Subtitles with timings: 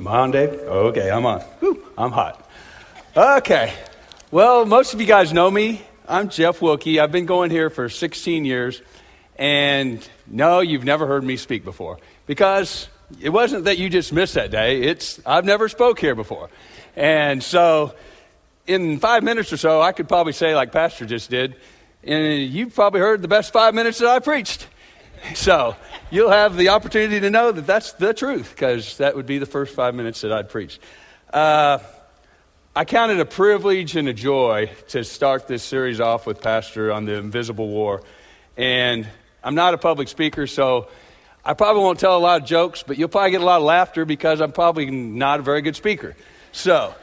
[0.00, 0.48] Am I on, Dave?
[0.48, 1.40] Okay, I'm on.
[1.60, 2.48] Whew, I'm hot.
[3.14, 3.74] Okay.
[4.30, 5.82] Well, most of you guys know me.
[6.08, 6.98] I'm Jeff Wilkie.
[6.98, 8.80] I've been going here for 16 years.
[9.36, 11.98] And no, you've never heard me speak before.
[12.24, 12.88] Because
[13.20, 14.80] it wasn't that you just missed that day.
[14.80, 16.48] It's I've never spoke here before.
[16.96, 17.94] And so
[18.66, 21.56] in five minutes or so, I could probably say, like Pastor just did,
[22.02, 24.66] and you've probably heard the best five minutes that I preached.
[25.34, 25.76] So
[26.10, 29.46] you'll have the opportunity to know that that's the truth, because that would be the
[29.46, 30.80] first five minutes that I'd preached.
[31.32, 31.78] Uh,
[32.74, 36.92] I count it a privilege and a joy to start this series off with Pastor
[36.92, 38.02] on the invisible war.
[38.56, 39.08] And
[39.42, 40.88] I'm not a public speaker, so
[41.44, 43.64] I probably won't tell a lot of jokes, but you'll probably get a lot of
[43.64, 46.14] laughter because I'm probably not a very good speaker.
[46.52, 46.94] So,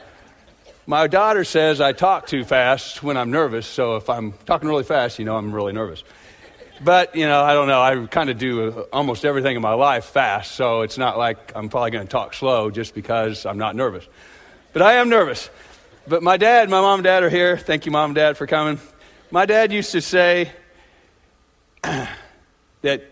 [0.86, 4.84] my daughter says I talk too fast when I'm nervous, so if I'm talking really
[4.84, 6.02] fast, you know I'm really nervous.
[6.80, 7.82] But, you know, I don't know.
[7.82, 11.52] I kind of do uh, almost everything in my life fast, so it's not like
[11.56, 14.06] I'm probably going to talk slow just because I'm not nervous.
[14.72, 15.50] But I am nervous.
[16.06, 17.56] But my dad, my mom and dad are here.
[17.56, 18.80] Thank you, mom and dad, for coming.
[19.30, 20.52] My dad used to say
[21.82, 23.02] that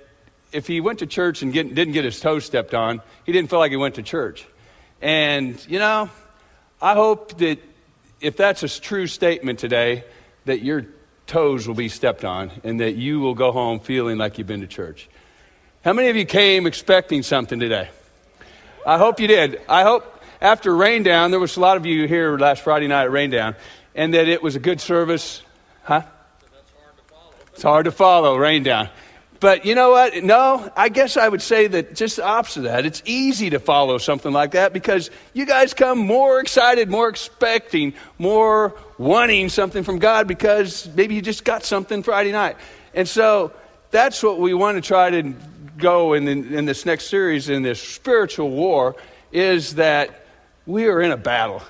[0.53, 3.51] if he went to church and get, didn't get his toes stepped on, he didn't
[3.51, 4.47] feel like he went to church.
[5.03, 6.09] And, you know,
[6.81, 7.59] I hope that
[8.21, 10.05] if that's a true statement today,
[10.45, 10.87] that your
[11.27, 14.61] toes will be stepped on and that you will go home feeling like you've been
[14.61, 15.09] to church.
[15.85, 17.89] How many of you came expecting something today?
[18.87, 19.61] I hope you did.
[19.69, 23.05] I hope after rain down, there was a lot of you here last Friday night
[23.05, 23.57] at rain down,
[23.95, 25.43] and that it was a good service.
[25.83, 26.03] Huh?
[27.53, 28.91] It's hard to follow, rain down.
[29.41, 30.23] But you know what?
[30.25, 32.87] No, I guess I would say that just the opposite of that.
[32.87, 37.95] It's easy to follow something like that because you guys come more excited, more expecting,
[38.19, 42.57] more wanting something from God because maybe you just got something Friday night.
[42.95, 43.53] And so
[43.91, 45.35] that's what we want to try to
[45.77, 48.97] go in, in, in this next series, in this spiritual war,
[49.33, 50.27] is that
[50.65, 51.63] we are in a battle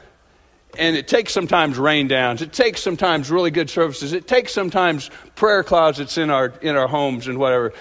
[0.79, 2.43] and it takes sometimes rain downs.
[2.43, 4.13] It takes sometimes really good services.
[4.13, 7.73] It takes sometimes prayer closets in our, in our homes and whatever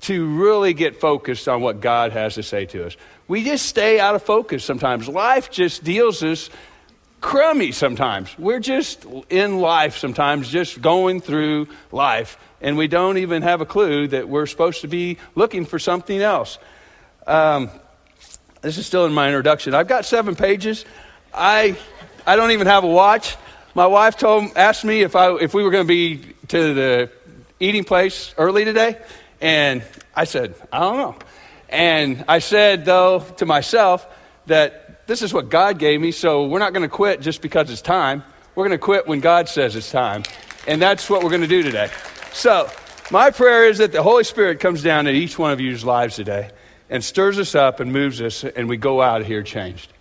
[0.00, 2.96] to really get focused on what God has to say to us.
[3.26, 5.08] We just stay out of focus sometimes.
[5.08, 6.50] Life just deals us
[7.20, 8.36] crummy sometimes.
[8.38, 13.66] We're just in life sometimes, just going through life, and we don't even have a
[13.66, 16.58] clue that we're supposed to be looking for something else.
[17.26, 17.70] Um,
[18.62, 19.74] this is still in my introduction.
[19.74, 20.84] I've got seven pages.
[21.34, 21.76] I
[22.26, 23.36] I don't even have a watch.
[23.74, 27.10] My wife told, asked me if, I, if we were going to be to the
[27.60, 28.98] eating place early today.
[29.40, 29.82] And
[30.14, 31.16] I said, I don't know.
[31.68, 34.06] And I said, though, to myself
[34.46, 37.70] that this is what God gave me, so we're not going to quit just because
[37.70, 38.24] it's time.
[38.54, 40.24] We're going to quit when God says it's time.
[40.66, 41.90] And that's what we're going to do today.
[42.32, 42.70] So,
[43.10, 46.16] my prayer is that the Holy Spirit comes down in each one of you's lives
[46.16, 46.50] today
[46.90, 49.92] and stirs us up and moves us, and we go out of here changed.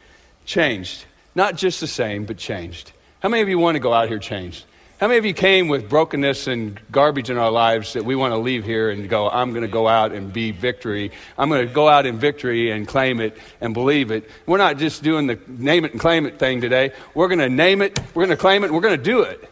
[0.46, 1.06] Changed.
[1.38, 2.94] Not just the same, but changed.
[3.20, 4.66] How many of you want to go out here changed?
[5.00, 8.34] How many of you came with brokenness and garbage in our lives that we want
[8.34, 11.12] to leave here and go, I'm going to go out and be victory.
[11.38, 14.28] I'm going to go out in victory and claim it and believe it.
[14.48, 16.92] We're not just doing the name it and claim it thing today.
[17.14, 19.48] We're going to name it, we're going to claim it, we're going to do it.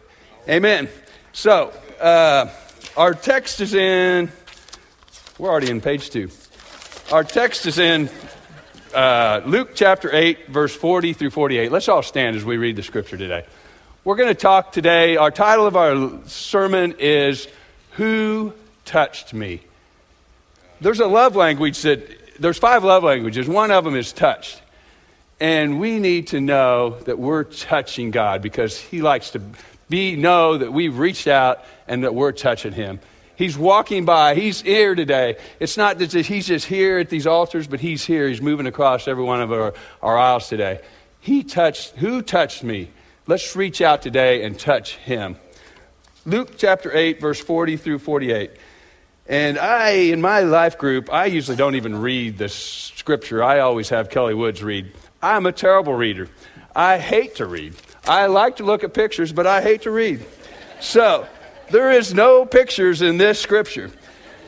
[0.50, 0.90] Amen.
[1.34, 1.72] So,
[2.02, 2.50] uh,
[2.97, 4.31] our text is in,
[5.38, 6.31] we're already in page two.
[7.12, 8.09] Our text is in
[8.95, 11.72] uh, Luke chapter 8, verse 40 through 48.
[11.72, 13.45] Let's all stand as we read the scripture today.
[14.06, 15.17] We're going to talk today.
[15.17, 17.47] Our title of our sermon is
[17.91, 18.53] Who
[18.85, 19.61] Touched Me?
[20.79, 23.50] There's a love language that, there's five love languages.
[23.50, 24.61] One of them is touched.
[25.41, 29.41] And we need to know that we're touching God because He likes to
[29.89, 33.01] be, know that we've reached out and that we're touching Him.
[33.35, 34.35] He's walking by.
[34.35, 35.38] He's here today.
[35.59, 38.28] It's not that he's just here at these altars, but he's here.
[38.28, 40.79] He's moving across every one of our, our aisles today.
[41.19, 42.91] He touched, who touched me?
[43.28, 45.38] Let's reach out today and touch him.
[46.25, 48.51] Luke chapter 8, verse 40 through 48.
[49.28, 53.44] And I, in my life group, I usually don't even read the scripture.
[53.44, 54.91] I always have Kelly Woods read.
[55.22, 56.29] I'm a terrible reader.
[56.76, 57.73] I hate to read.
[58.08, 60.23] I like to look at pictures, but I hate to read.
[60.79, 61.28] So,
[61.70, 63.91] there is no pictures in this scripture.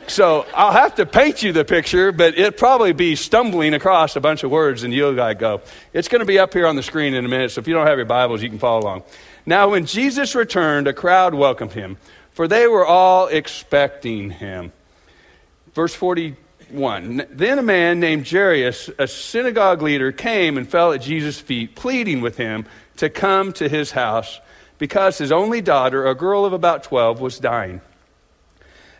[0.08, 4.20] So I'll have to paint you the picture, but it'll probably be stumbling across a
[4.20, 5.60] bunch of words, and you'll go.
[5.92, 7.74] It's going to be up here on the screen in a minute, so if you
[7.74, 9.02] don't have your Bibles, you can follow along.
[9.44, 11.98] Now, when Jesus returned, a crowd welcomed him,
[12.32, 14.72] for they were all expecting him.
[15.74, 21.38] Verse 41 Then a man named Jairus, a synagogue leader, came and fell at Jesus'
[21.38, 22.64] feet, pleading with him
[22.96, 24.40] to come to his house
[24.78, 27.80] because his only daughter, a girl of about 12, was dying.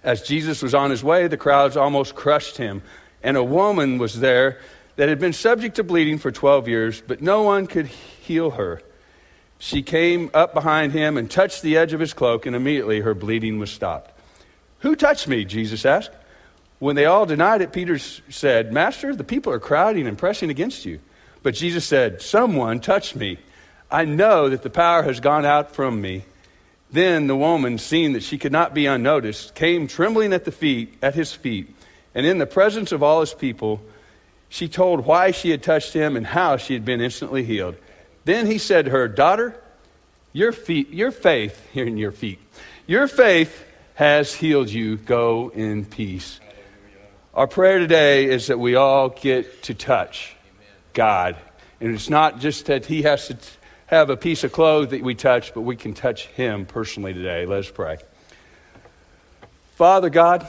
[0.03, 2.83] As Jesus was on his way, the crowds almost crushed him,
[3.23, 4.59] and a woman was there
[4.97, 8.83] that had been subject to bleeding for 12 years, but no one could heal her.
[9.59, 13.15] She came up behind him and touched the edge of his cloak, and immediately her
[13.15, 14.13] bleeding was stopped.
[14.81, 15.45] Who touched me?
[15.45, 16.13] Jesus asked.
[16.79, 20.85] When they all denied it, Peter said, Master, the people are crowding and pressing against
[20.85, 21.01] you.
[21.43, 23.39] But Jesus said, Someone touched me.
[23.91, 26.25] I know that the power has gone out from me.
[26.91, 30.95] Then the woman, seeing that she could not be unnoticed, came trembling at the feet
[31.03, 31.75] at his feet,
[32.15, 33.83] and in the presence of all his people,
[34.49, 37.77] she told why she had touched him and how she had been instantly healed.
[38.25, 39.61] Then he said to her, Daughter,
[40.33, 42.39] your feet, your faith, here in your feet,
[42.87, 43.65] your faith
[43.95, 44.97] has healed you.
[44.97, 46.41] Go in peace.
[47.35, 50.35] Our prayer today is that we all get to touch
[50.95, 51.37] God.
[51.81, 53.37] And it's not just that He has to
[53.89, 57.47] have a piece of clothes that we touch, but we can touch Him personally today.
[57.47, 57.97] Let's pray.
[59.77, 60.47] Father God,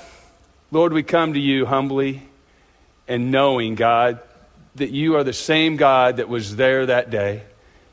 [0.72, 2.22] Lord, we come to you humbly
[3.08, 4.20] and knowing, God,
[4.76, 7.44] that you are the same God that was there that day.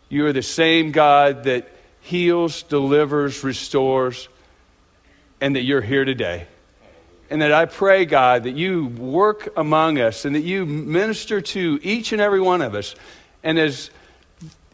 [0.08, 1.70] You are the same God that
[2.00, 4.28] heals, delivers, restores,
[5.40, 6.48] and that you're here today.
[7.30, 11.78] And that I pray, God, that you work among us and that you minister to
[11.84, 12.96] each and every one of us.
[13.44, 13.90] And as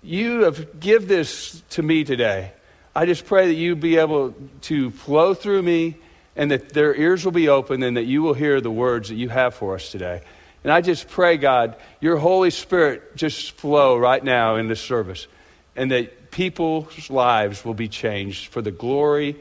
[0.03, 2.53] you have give this to me today,
[2.95, 5.97] I just pray that you be able to flow through me
[6.37, 9.15] and that their ears will be open and that you will hear the words that
[9.15, 10.23] you have for us today.
[10.65, 15.27] And I just pray, God, your Holy Spirit just flow right now in this service
[15.75, 19.37] and that people's lives will be changed for the glory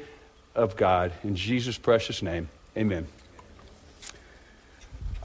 [0.55, 1.11] of God.
[1.23, 2.49] In Jesus' precious name.
[2.77, 3.07] Amen.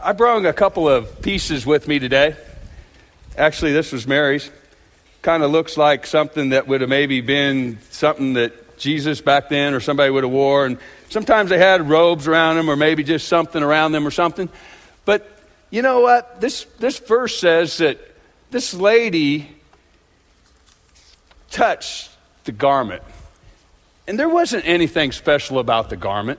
[0.03, 2.37] I brought a couple of pieces with me today.
[3.37, 4.50] Actually, this was Mary's.
[5.26, 9.75] Kind of looks like something that would have maybe been something that Jesus back then
[9.75, 10.67] or somebody would have wore.
[10.67, 10.78] And
[11.08, 14.49] sometimes they had robes around them or maybe just something around them or something.
[15.05, 15.28] But
[15.69, 16.40] you know what?
[16.40, 17.99] This, this verse says that
[18.52, 19.50] this lady
[21.50, 22.08] touched
[22.44, 23.02] the garment.
[24.06, 26.38] And there wasn't anything special about the garment.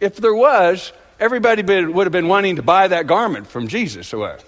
[0.00, 4.18] If there was, everybody would have been wanting to buy that garment from Jesus or
[4.18, 4.42] whatever.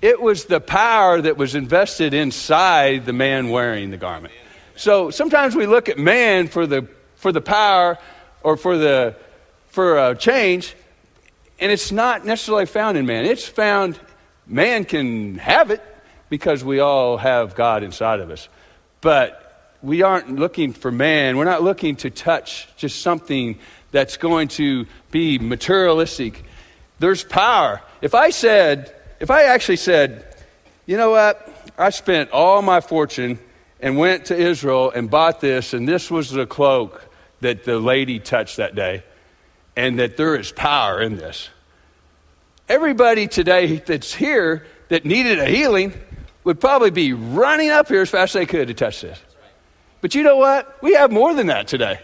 [0.00, 4.34] It was the power that was invested inside the man wearing the garment.
[4.76, 6.86] So sometimes we look at man for the,
[7.16, 7.98] for the power
[8.42, 9.16] or for the
[9.78, 10.74] for a change,
[11.60, 13.24] and it's not necessarily found in man.
[13.24, 13.98] It's found,
[14.46, 15.82] man can have it
[16.28, 18.48] because we all have God inside of us.
[19.00, 21.36] But we aren't looking for man.
[21.36, 23.58] We're not looking to touch just something
[23.92, 26.44] that's going to be materialistic.
[26.98, 27.80] There's power.
[28.02, 30.24] If I said, if I actually said,
[30.86, 33.38] you know what, I spent all my fortune
[33.80, 37.04] and went to Israel and bought this, and this was the cloak
[37.40, 39.02] that the lady touched that day,
[39.76, 41.50] and that there is power in this.
[42.68, 45.92] Everybody today that's here that needed a healing
[46.44, 49.20] would probably be running up here as fast as they could to touch this.
[50.00, 50.82] But you know what?
[50.82, 52.00] We have more than that today.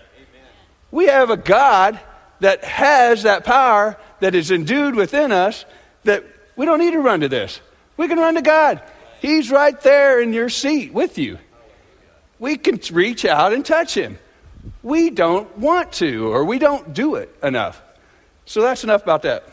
[0.91, 1.99] We have a God
[2.41, 5.65] that has that power that is endued within us
[6.05, 6.25] that
[6.57, 7.61] we don't need to run to this.
[7.97, 8.83] We can run to God.
[9.21, 11.39] He's right there in your seat with you.
[12.39, 14.19] We can reach out and touch him.
[14.83, 17.81] We don't want to, or we don't do it enough.
[18.47, 19.45] So that's enough about that.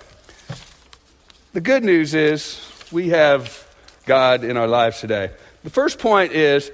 [1.53, 2.61] The good news is
[2.91, 3.65] we have
[4.05, 5.31] God in our lives today.
[5.63, 6.71] The first point is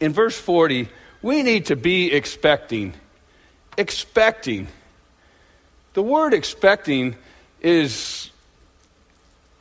[0.00, 0.88] in verse 40,
[1.22, 2.94] we need to be expecting
[3.76, 4.68] expecting.
[5.94, 7.16] The word expecting
[7.60, 8.29] is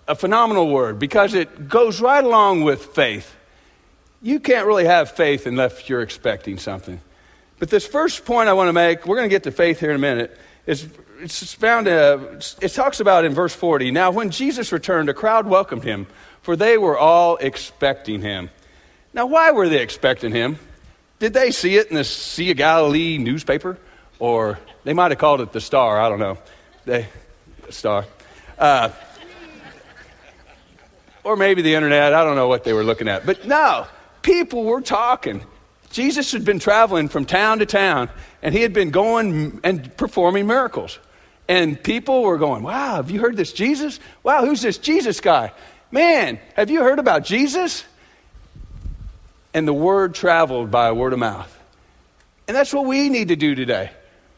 [0.10, 3.36] a phenomenal word because it goes right along with faith.
[4.22, 7.00] You can't really have faith unless you're expecting something.
[7.60, 9.92] But this first point I want to make, we're going to get to faith here
[9.92, 10.88] in a minute, is
[11.22, 13.92] it's found, it talks about in verse 40.
[13.92, 16.08] Now, when Jesus returned, a crowd welcomed him,
[16.42, 18.50] for they were all expecting him.
[19.14, 20.60] Now, why were they expecting him?
[21.20, 23.78] Did they see it in the Sea of Galilee newspaper?
[24.20, 26.00] or they might have called it the star.
[26.00, 26.38] I don't know.
[26.86, 27.08] They,
[27.66, 28.06] the star.
[28.58, 28.90] Uh,
[31.30, 32.14] or maybe the internet.
[32.14, 33.24] I don't know what they were looking at.
[33.24, 33.86] But no,
[34.24, 35.44] people were talking.
[35.92, 38.10] Jesus had been traveling from town to town,
[38.42, 40.98] and he had been going and performing miracles.
[41.48, 44.00] And people were going, Wow, have you heard this Jesus?
[44.24, 45.52] Wow, who's this Jesus guy?
[45.92, 47.86] Man, have you heard about Jesus?
[49.54, 51.56] And the word traveled by word of mouth.
[52.48, 53.92] And that's what we need to do today.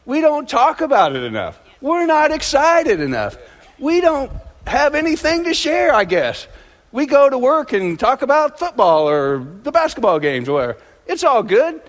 [0.04, 1.58] We don't talk about it enough.
[1.80, 3.36] We're not excited enough.
[3.78, 4.30] We don't
[4.66, 6.46] have anything to share, I guess.
[6.92, 10.78] We go to work and talk about football or the basketball games or whatever.
[11.06, 11.80] It's all good.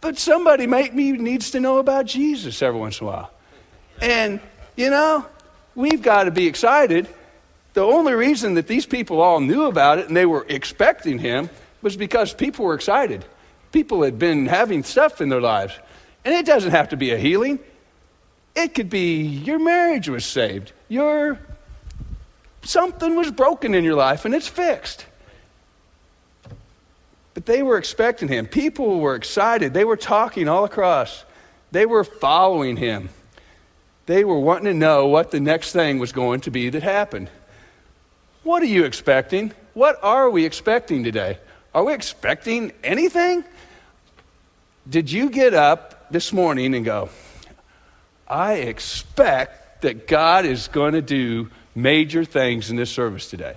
[0.00, 3.30] But somebody maybe needs to know about Jesus every once in a while.
[4.00, 4.40] And,
[4.76, 5.26] you know,
[5.74, 7.06] we've got to be excited
[7.74, 11.50] The only reason that these people all knew about it and they were expecting him
[11.82, 13.24] was because people were excited.
[13.72, 15.74] People had been having stuff in their lives.
[16.24, 17.60] And it doesn't have to be a healing,
[18.54, 21.38] it could be your marriage was saved, your
[22.62, 25.06] something was broken in your life and it's fixed.
[27.34, 28.46] But they were expecting him.
[28.46, 29.72] People were excited.
[29.72, 31.24] They were talking all across.
[31.70, 33.08] They were following him.
[34.06, 37.30] They were wanting to know what the next thing was going to be that happened.
[38.42, 39.52] What are you expecting?
[39.74, 41.38] What are we expecting today?
[41.72, 43.44] Are we expecting anything?
[44.88, 47.10] Did you get up this morning and go,
[48.26, 53.56] I expect that God is going to do major things in this service today?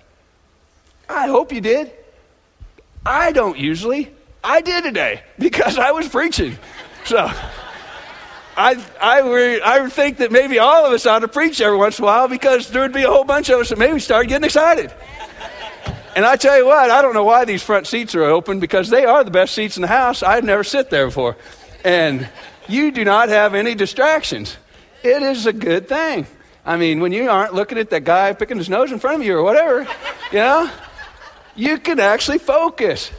[1.10, 1.92] I hope you did.
[3.06, 4.12] I don't usually.
[4.44, 6.58] I did today because I was preaching.
[7.06, 7.32] So.
[8.56, 12.04] I, I, I think that maybe all of us ought to preach every once in
[12.04, 14.46] a while because there would be a whole bunch of us that maybe start getting
[14.46, 14.94] excited.
[16.16, 18.90] And I tell you what, I don't know why these front seats are open because
[18.90, 20.22] they are the best seats in the house.
[20.22, 21.36] I've never sit there before.
[21.84, 22.30] And
[22.68, 24.56] you do not have any distractions.
[25.02, 26.28] It is a good thing.
[26.66, 29.28] I mean, when you aren't looking at that guy picking his nose in front of
[29.28, 29.82] you or whatever,
[30.32, 30.70] you know,
[31.56, 33.12] you can actually focus.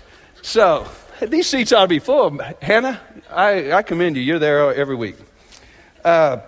[0.43, 0.87] So,
[1.21, 2.39] these seats ought to be full.
[2.61, 4.23] Hannah, I, I commend you.
[4.23, 5.17] You're there every week.
[6.05, 6.39] Uh,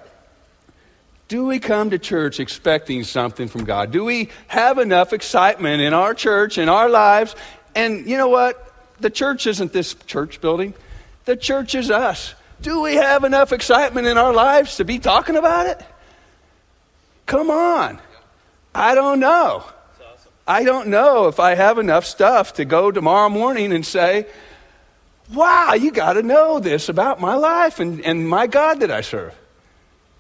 [1.29, 3.91] do we come to church expecting something from God?
[3.91, 7.35] Do we have enough excitement in our church, in our lives?
[7.75, 8.63] And you know what?
[9.01, 10.73] The church isn't this church building,
[11.25, 12.35] the church is us.
[12.63, 15.85] Do we have enough excitement in our lives to be talking about it?
[17.27, 17.99] Come on.
[18.75, 19.65] I don't know.
[20.47, 24.27] I don't know if I have enough stuff to go tomorrow morning and say,
[25.35, 29.01] wow, you got to know this about my life and, and my God that I
[29.01, 29.35] serve.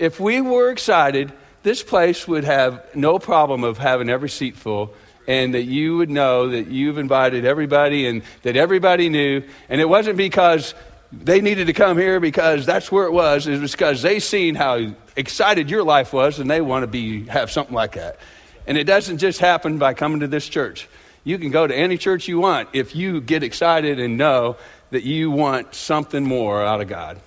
[0.01, 1.33] If we were excited,
[1.63, 4.95] this place would have no problem of having every seat full
[5.29, 9.43] and that you would know that you've invited everybody and that everybody knew.
[9.69, 10.75] And it wasn't because
[11.13, 13.47] they needed to come here because that's where it was.
[13.47, 17.27] It was because they seen how excited your life was and they want to be
[17.27, 18.19] have something like that.
[18.67, 20.89] And it doesn't just happen by coming to this church.
[21.25, 24.57] You can go to any church you want if you get excited and know
[24.91, 27.21] that you want something more out of God.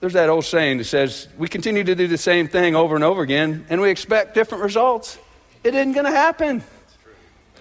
[0.00, 3.02] There's that old saying that says, we continue to do the same thing over and
[3.02, 5.18] over again, and we expect different results.
[5.64, 6.62] It isn't going to happen.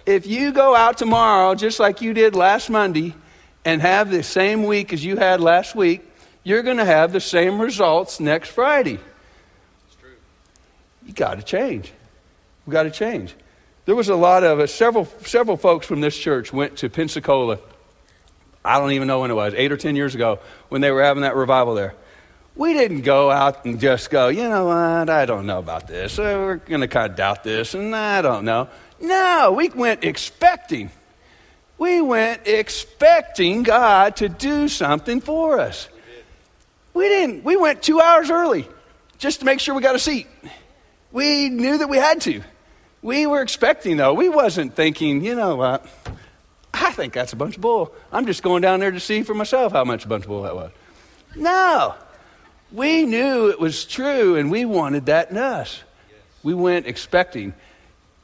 [0.05, 3.15] If you go out tomorrow, just like you did last Monday,
[3.65, 6.07] and have the same week as you had last week,
[6.43, 8.99] you're going to have the same results next Friday.
[9.87, 10.11] It's true.
[11.05, 11.91] You got to change.
[12.65, 13.33] We got to change.
[13.85, 17.59] There was a lot of us, several, several folks from this church went to Pensacola.
[18.63, 21.03] I don't even know when it was, eight or ten years ago, when they were
[21.03, 21.93] having that revival there.
[22.55, 26.17] We didn't go out and just go, you know what, I don't know about this.
[26.17, 28.69] Uh, we're going to kind of doubt this, and I don't know.
[28.99, 30.89] No, we went expecting.
[31.77, 35.89] We went expecting God to do something for us.
[36.93, 37.43] We didn't.
[37.43, 38.67] We went two hours early
[39.17, 40.27] just to make sure we got a seat.
[41.11, 42.41] We knew that we had to.
[43.01, 44.13] We were expecting, though.
[44.13, 45.85] We wasn't thinking, you know what?
[46.73, 47.93] I think that's a bunch of bull.
[48.11, 50.43] I'm just going down there to see for myself how much a bunch of bull
[50.43, 50.71] that was.
[51.35, 51.95] No.
[52.71, 55.83] We knew it was true, and we wanted that in us.
[56.43, 57.53] We went expecting.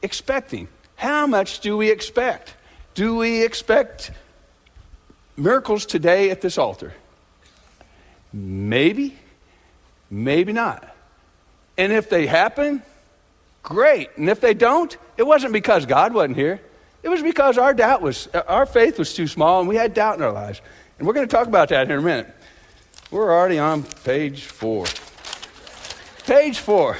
[0.02, 0.68] Expecting.
[0.96, 2.54] How much do we expect?
[2.94, 4.10] Do we expect
[5.36, 6.94] miracles today at this altar?
[8.32, 9.16] Maybe,
[10.10, 10.94] maybe not.
[11.78, 12.82] And if they happen,
[13.62, 14.10] Great.
[14.16, 16.60] And if they don't, it wasn't because God wasn't here.
[17.02, 20.16] It was because our doubt was, our faith was too small and we had doubt
[20.16, 20.60] in our lives.
[20.98, 22.34] And we're going to talk about that here in a minute.
[23.10, 24.86] We're already on page four.
[26.24, 26.96] Page four.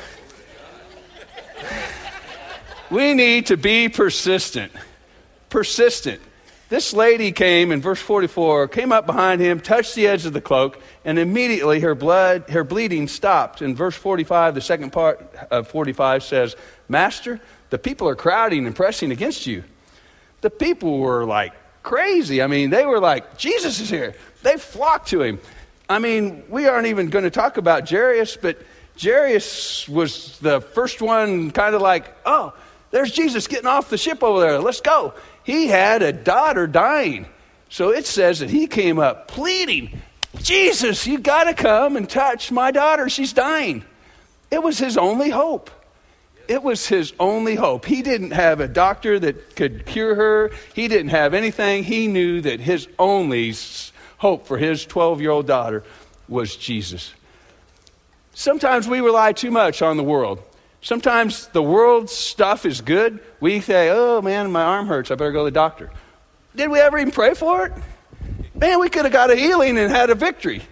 [2.91, 4.73] We need to be persistent.
[5.53, 6.23] Persistent.
[6.71, 10.41] This lady came in verse 44, came up behind him, touched the edge of the
[10.41, 13.61] cloak, and immediately her blood, her bleeding stopped.
[13.61, 16.57] In verse 45, the second part of 45 says,
[16.89, 19.63] Master, the people are crowding and pressing against you.
[20.41, 22.41] The people were like crazy.
[22.41, 24.15] I mean, they were like, Jesus is here.
[24.43, 25.39] They flocked to him.
[25.87, 28.57] I mean, we aren't even going to talk about Jairus, but
[28.99, 32.55] Jairus was the first one kind of like, oh,
[32.93, 34.59] there's Jesus getting off the ship over there.
[34.61, 35.15] Let's go.
[35.45, 37.27] He had a daughter dying.
[37.69, 40.03] So it says that he came up pleading,
[40.43, 43.09] Jesus, you got to come and touch my daughter.
[43.09, 43.85] She's dying.
[44.51, 45.71] It was his only hope.
[46.49, 47.87] It was his only hope.
[47.87, 51.85] He didn't have a doctor that could cure her, he didn't have anything.
[51.85, 53.55] He knew that his only
[54.19, 55.85] hope for his 12 year old daughter
[56.29, 57.13] was Jesus.
[58.35, 60.43] Sometimes we rely too much on the world.
[60.83, 63.21] Sometimes the world's stuff is good.
[63.41, 65.11] We say, oh man, my arm hurts.
[65.11, 65.91] I better go to the doctor.
[66.55, 67.73] Did we ever even pray for it?
[68.55, 70.63] Man, we could have got a healing and had a victory.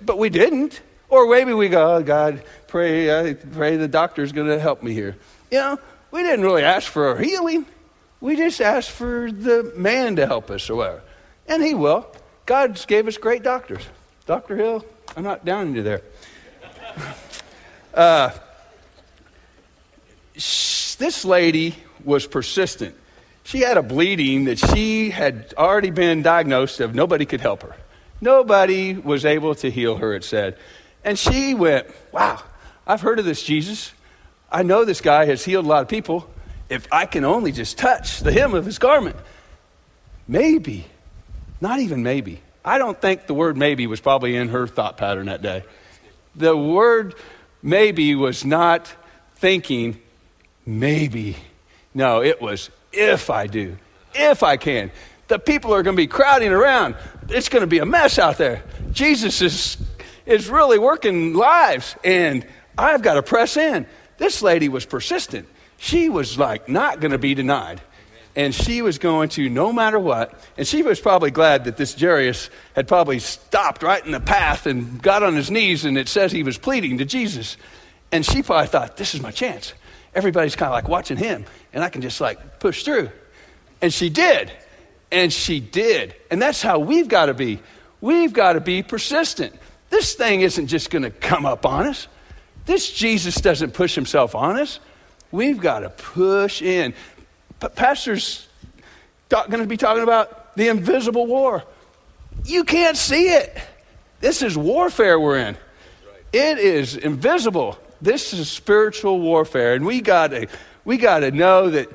[0.00, 0.80] But we didn't.
[1.10, 4.94] Or maybe we go, oh, God, pray, I pray the doctor's going to help me
[4.94, 5.16] here.
[5.50, 5.78] You know,
[6.10, 7.66] we didn't really ask for a healing.
[8.20, 11.02] We just asked for the man to help us or whatever.
[11.46, 12.06] And he will.
[12.46, 13.82] God gave us great doctors.
[14.26, 14.56] Dr.
[14.56, 14.84] Hill,
[15.16, 16.02] I'm not down into there.
[17.92, 18.30] Uh,
[20.98, 22.94] this lady was persistent.
[23.44, 26.94] She had a bleeding that she had already been diagnosed of.
[26.94, 27.76] Nobody could help her.
[28.20, 30.56] Nobody was able to heal her, it said.
[31.04, 32.42] And she went, Wow,
[32.86, 33.92] I've heard of this Jesus.
[34.52, 36.28] I know this guy has healed a lot of people.
[36.68, 39.16] If I can only just touch the hem of his garment,
[40.28, 40.86] maybe,
[41.60, 42.40] not even maybe.
[42.64, 45.64] I don't think the word maybe was probably in her thought pattern that day.
[46.36, 47.14] The word
[47.62, 48.92] maybe was not
[49.36, 50.00] thinking
[50.78, 51.36] maybe.
[51.94, 53.76] No, it was if I do,
[54.14, 54.90] if I can.
[55.28, 56.96] The people are going to be crowding around.
[57.28, 58.64] It's going to be a mess out there.
[58.92, 59.76] Jesus is,
[60.26, 62.46] is really working lives, and
[62.76, 63.86] I've got to press in.
[64.18, 65.48] This lady was persistent.
[65.76, 67.80] She was like not going to be denied.
[68.36, 71.98] And she was going to, no matter what, and she was probably glad that this
[71.98, 76.08] Jairus had probably stopped right in the path and got on his knees, and it
[76.08, 77.56] says he was pleading to Jesus.
[78.12, 79.74] And she probably thought, this is my chance.
[80.14, 83.10] Everybody's kind of like watching him, and I can just like push through.
[83.80, 84.52] And she did.
[85.12, 86.14] And she did.
[86.30, 87.60] And that's how we've got to be.
[88.00, 89.54] We've got to be persistent.
[89.90, 92.06] This thing isn't just going to come up on us.
[92.66, 94.78] This Jesus doesn't push himself on us.
[95.32, 96.94] We've got to push in.
[97.74, 98.46] Pastor's
[99.28, 101.64] going to be talking about the invisible war.
[102.44, 103.56] You can't see it.
[104.20, 105.56] This is warfare we're in.
[106.32, 107.78] It is invisible.
[108.00, 110.46] This is spiritual warfare, and we got to
[110.84, 111.88] we got to know that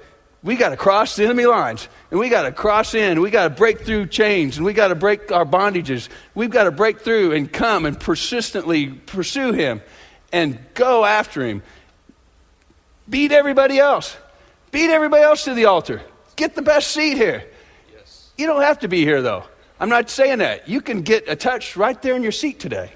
[0.43, 3.19] we got to cross the enemy lines, and we got to cross in.
[3.19, 6.07] We got to break through chains, and we got to break our bondages.
[6.35, 9.81] We've got to break through and come and persistently pursue Him,
[10.31, 11.63] and go after Him.
[13.09, 14.15] Beat everybody else.
[14.71, 16.01] Beat everybody else to the altar.
[16.35, 17.43] Get the best seat here.
[17.91, 18.29] Yes.
[18.37, 19.45] You don't have to be here, though.
[19.79, 20.69] I'm not saying that.
[20.69, 22.91] You can get a touch right there in your seat today.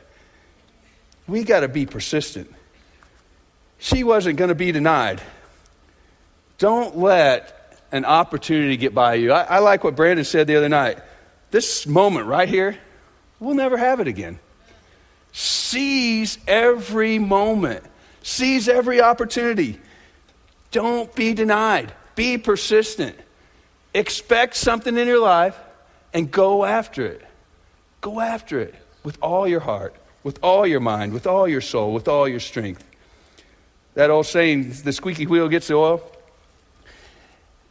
[1.27, 2.53] We got to be persistent.
[3.79, 5.21] She wasn't going to be denied.
[6.57, 9.31] Don't let an opportunity get by you.
[9.31, 10.99] I, I like what Brandon said the other night.
[11.49, 12.77] This moment right here,
[13.39, 14.39] we'll never have it again.
[15.31, 17.83] Seize every moment,
[18.21, 19.79] seize every opportunity.
[20.71, 21.93] Don't be denied.
[22.15, 23.15] Be persistent.
[23.93, 25.57] Expect something in your life
[26.13, 27.25] and go after it.
[28.01, 31.93] Go after it with all your heart, with all your mind, with all your soul,
[31.93, 32.83] with all your strength.
[33.95, 36.01] That old saying, the squeaky wheel gets the oil.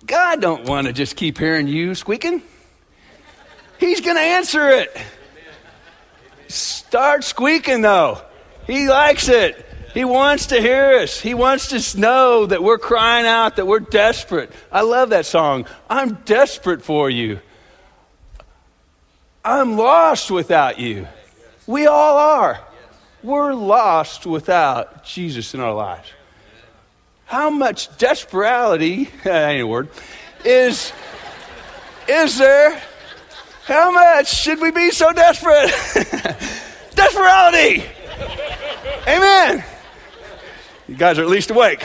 [0.04, 2.42] God don't want to just keep hearing you squeaking.
[3.78, 4.96] He's going to answer it.
[6.48, 8.22] Start squeaking though.
[8.66, 9.64] He likes it.
[9.94, 11.18] He wants to hear us.
[11.18, 14.52] He wants to know that we're crying out, that we're desperate.
[14.70, 15.66] I love that song.
[15.88, 17.40] I'm desperate for you.
[19.44, 21.08] I'm lost without you.
[21.66, 22.60] We all are.
[23.22, 26.08] We're lost without Jesus in our lives.
[27.24, 29.88] How much desperation, ain't a word,
[30.44, 30.92] is,
[32.08, 32.80] is there?
[33.64, 35.68] How much should we be so desperate?
[36.94, 37.84] Desperality!
[39.06, 39.62] Amen.
[40.88, 41.84] You guys are at least awake.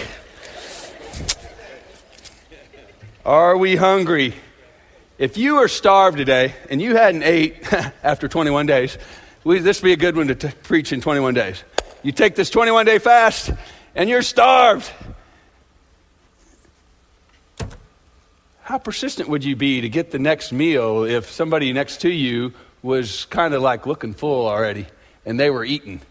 [3.26, 4.34] Are we hungry?
[5.17, 7.72] If you are starved today and you hadn't ate
[8.04, 8.98] after 21 days,
[9.44, 11.64] this would be a good one to t- preach in 21 days.
[12.02, 13.52] You take this 21 day fast
[13.96, 14.92] and you're starved.
[18.62, 22.54] How persistent would you be to get the next meal if somebody next to you
[22.82, 24.88] was kind of like looking full already
[25.26, 26.02] and they were eating?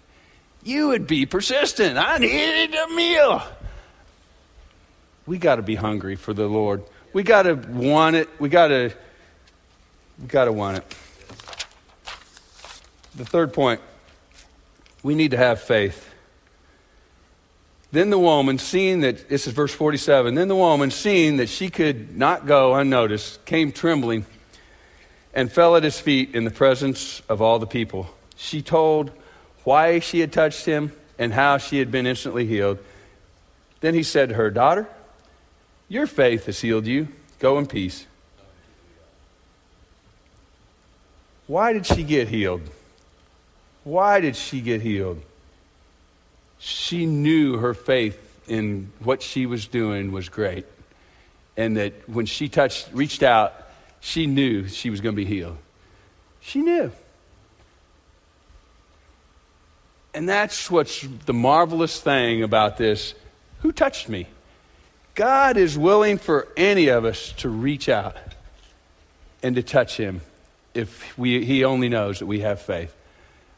[0.63, 1.97] You would be persistent.
[1.99, 3.43] I needed a meal.
[5.27, 6.83] We got to be hungry for the Lord.
[7.13, 8.29] We got to want it.
[8.39, 8.93] We got to
[10.21, 10.85] we got to want it.
[13.15, 13.81] The third point,
[15.03, 16.09] we need to have faith.
[17.91, 21.69] Then the woman, seeing that, this is verse 47, then the woman, seeing that she
[21.69, 24.25] could not go unnoticed, came trembling
[25.35, 28.09] and fell at his feet in the presence of all the people.
[28.37, 29.11] She told
[29.65, 32.79] why she had touched him and how she had been instantly healed.
[33.81, 34.89] Then he said to her, Daughter,
[35.89, 37.09] your faith has healed you.
[37.39, 38.07] Go in peace.
[41.47, 42.63] Why did she get healed?
[43.85, 45.21] Why did she get healed?
[46.59, 50.67] She knew her faith in what she was doing was great.
[51.57, 53.55] And that when she touched, reached out,
[54.01, 55.59] she knew she was going to be healed.
[56.41, 56.93] She knew.
[60.15, 63.15] And that's what's the marvelous thing about this.
[63.61, 64.27] Who touched me?
[65.15, 68.17] God is willing for any of us to reach out
[69.43, 70.21] and to touch him
[70.75, 72.95] if we, he only knows that we have faith.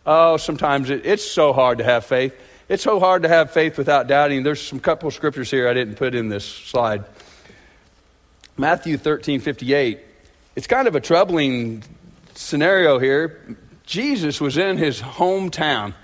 [0.06, 2.34] Oh, sometimes it, it's so hard to have faith.
[2.68, 4.42] It's so hard to have faith without doubting.
[4.42, 7.04] There's some couple scriptures here I didn't put in this slide.
[8.56, 10.00] Matthew 13, 58.
[10.56, 11.82] It's kind of a troubling
[12.34, 13.56] scenario here.
[13.84, 15.94] Jesus was in his hometown.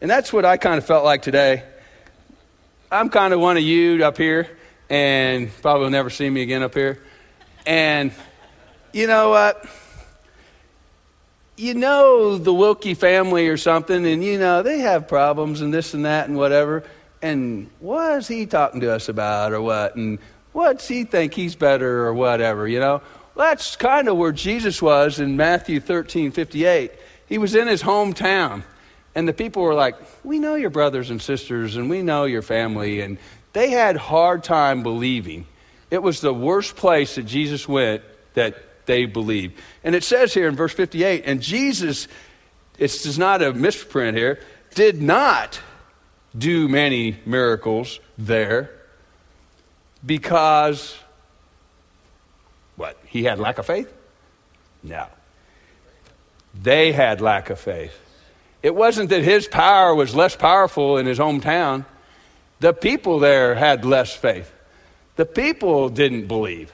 [0.00, 1.64] And that's what I kind of felt like today.
[2.92, 4.48] I'm kind of one of you up here,
[4.88, 7.02] and probably will never see me again up here.
[7.66, 8.12] And
[8.92, 9.66] you know what?
[11.56, 15.94] You know the Wilkie family or something, and you know they have problems and this
[15.94, 16.82] and that and whatever.
[17.22, 19.96] And what is he talking to us about or what?
[19.96, 20.18] And
[20.52, 23.00] what's he think he's better or whatever, you know?
[23.34, 26.92] Well, that's kind of where Jesus was in Matthew 13 58.
[27.26, 28.62] He was in his hometown.
[29.14, 32.42] And the people were like, We know your brothers and sisters, and we know your
[32.42, 33.00] family.
[33.00, 33.18] And
[33.52, 35.46] they had hard time believing.
[35.90, 38.02] It was the worst place that Jesus went
[38.34, 39.58] that they believed.
[39.82, 42.08] And it says here in verse 58, and Jesus,
[42.78, 44.40] it's not a misprint here,
[44.74, 45.60] did not
[46.36, 48.70] do many miracles there
[50.04, 50.96] because
[52.76, 52.98] what?
[53.06, 53.92] He had lack of faith?
[54.82, 55.06] No.
[56.60, 57.94] They had lack of faith.
[58.62, 61.84] It wasn't that his power was less powerful in his hometown.
[62.60, 64.52] The people there had less faith.
[65.16, 66.72] The people didn't believe.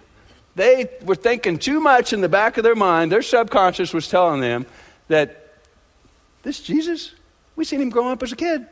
[0.61, 3.11] They were thinking too much in the back of their mind.
[3.11, 4.67] Their subconscious was telling them
[5.09, 5.55] that
[6.43, 7.15] this Jesus,
[7.57, 8.67] we seen him growing up as a kid.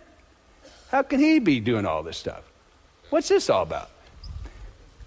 [0.90, 2.42] How can he be doing all this stuff?
[3.08, 3.88] What's this all about?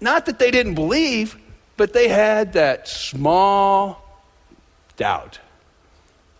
[0.00, 1.36] Not that they didn't believe,
[1.76, 4.02] but they had that small
[4.96, 5.38] doubt.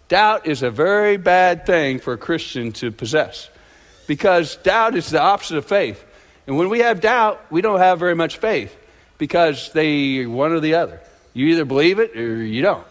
[0.09, 3.48] Doubt is a very bad thing for a Christian to possess
[4.09, 6.05] because doubt is the opposite of faith.
[6.48, 8.76] And when we have doubt, we don't have very much faith
[9.22, 11.00] because they one or the other.
[11.32, 12.85] You either believe it or you don't.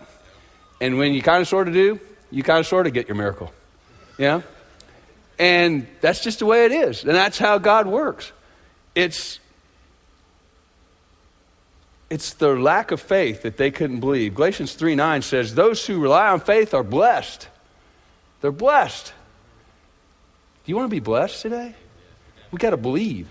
[0.80, 2.00] And when you kind of sort of do,
[2.32, 3.52] you kind of sort of get your miracle.
[4.17, 4.44] Yeah?
[5.38, 7.04] And that's just the way it is.
[7.04, 8.32] And that's how God works.
[8.96, 9.41] It's
[12.10, 14.34] it's their lack of faith that they couldn't believe.
[14.34, 17.50] Galatians 3 9 says, Those who rely on faith are blessed.
[18.39, 19.08] They're blessed.
[20.63, 21.76] Do you want to be blessed today?
[22.52, 23.28] We got to believe.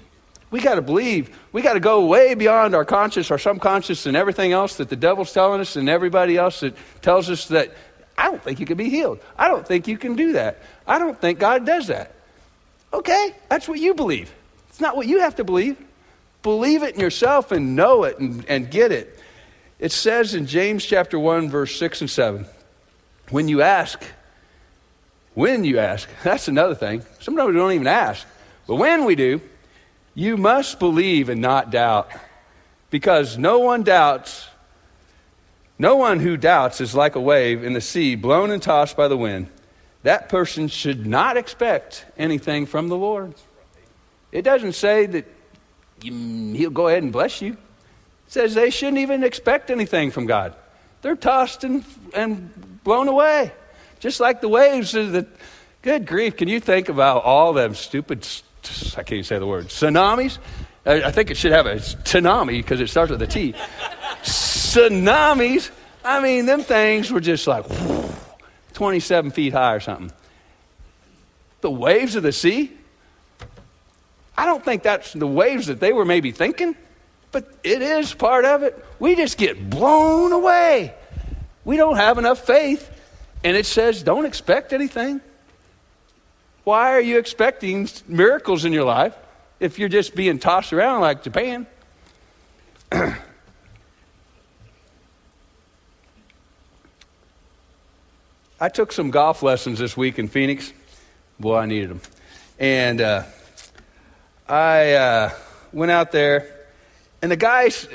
[0.51, 1.37] We got to believe.
[1.53, 4.97] We got to go way beyond our conscious, our subconscious, and everything else that the
[4.97, 7.73] devil's telling us, and everybody else that tells us that
[8.19, 9.21] I don't think you can be healed.
[9.39, 10.59] I don't think you can do that.
[10.87, 12.15] I don't think God does that.
[12.93, 14.33] Okay, that's what you believe.
[14.69, 15.77] It's not what you have to believe.
[16.43, 19.19] Believe it in yourself and know it and, and get it.
[19.79, 22.47] It says in James chapter 1, verse 6 and 7,
[23.31, 24.03] when you ask,
[25.35, 27.03] when you ask, that's another thing.
[27.21, 28.27] Sometimes we don't even ask.
[28.67, 29.41] But when we do,
[30.15, 32.11] you must believe and not doubt.
[32.91, 34.49] Because no one doubts,
[35.79, 39.09] no one who doubts is like a wave in the sea blown and tossed by
[39.09, 39.49] the wind.
[40.03, 43.35] That person should not expect anything from the Lord.
[44.33, 45.27] It doesn't say that
[46.03, 47.53] he'll go ahead and bless you.
[47.53, 47.59] It
[48.33, 50.55] says they shouldn't even expect anything from God.
[51.03, 53.53] They're tossed and, and blown away.
[53.99, 54.93] Just like the waves.
[54.93, 55.27] The,
[55.83, 58.27] good grief, can you think about all them stupid,
[58.65, 60.39] I can't even say the word, tsunamis?
[60.87, 63.55] I think it should have a tsunami because it starts with a T.
[64.23, 65.71] tsunamis.
[66.05, 67.67] I mean, them things were just like
[68.73, 70.11] 27 feet high or something.
[71.61, 72.73] The waves of the sea,
[74.37, 76.75] I don't think that's the waves that they were maybe thinking,
[77.31, 78.83] but it is part of it.
[78.99, 80.95] We just get blown away.
[81.67, 82.91] We don't have enough faith.
[83.45, 85.21] And it says, don't expect anything.
[86.71, 89.17] Why are you expecting miracles in your life
[89.59, 91.67] if you're just being tossed around like Japan?
[92.93, 93.17] I
[98.73, 100.73] took some golf lessons this week in Phoenix.
[101.41, 102.01] Boy, I needed them.
[102.61, 103.25] And uh,
[104.49, 105.31] I uh,
[105.73, 106.69] went out there,
[107.21, 107.89] and the guys,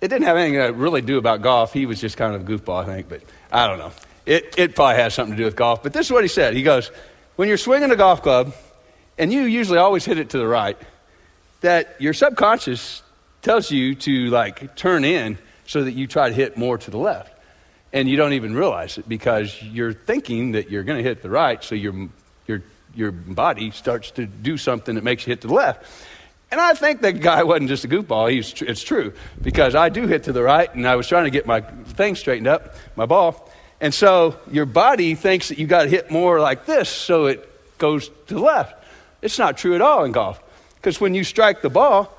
[0.00, 1.74] it didn't have anything to really do about golf.
[1.74, 3.20] He was just kind of a goofball, I think, but
[3.52, 3.92] I don't know.
[4.24, 5.82] It, it probably has something to do with golf.
[5.82, 6.54] But this is what he said.
[6.54, 6.90] He goes,
[7.36, 8.54] When you're swinging a golf club,
[9.18, 10.78] and you usually always hit it to the right,
[11.60, 13.02] that your subconscious
[13.42, 16.98] tells you to like turn in so that you try to hit more to the
[16.98, 17.32] left.
[17.92, 21.30] And you don't even realize it because you're thinking that you're going to hit the
[21.30, 22.08] right, so you're,
[22.46, 22.62] you're
[22.96, 25.84] your body starts to do something that makes you hit to the left.
[26.50, 28.30] And I think that guy wasn't just a goofball.
[28.30, 31.30] He's, it's true because I do hit to the right, and I was trying to
[31.30, 33.50] get my thing straightened up, my ball.
[33.80, 37.48] And so your body thinks that you got to hit more like this, so it
[37.78, 38.84] goes to the left.
[39.20, 40.40] It's not true at all in golf
[40.76, 42.14] because when you strike the ball,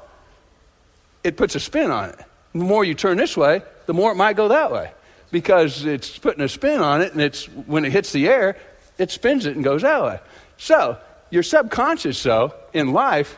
[1.24, 2.20] it puts a spin on it.
[2.54, 4.92] The more you turn this way, the more it might go that way
[5.32, 8.58] because it's putting a spin on it, and it's when it hits the air,
[8.98, 10.20] it spins it and goes that way.
[10.58, 10.98] So
[11.30, 13.38] your subconscious, though, in life